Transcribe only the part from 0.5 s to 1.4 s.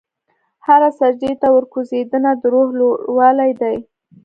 هره سجدې